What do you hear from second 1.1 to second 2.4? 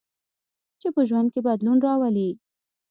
کې بدلون راولي.